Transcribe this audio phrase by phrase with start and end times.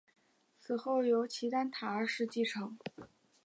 [0.55, 2.75] 死后由齐丹塔二世继承。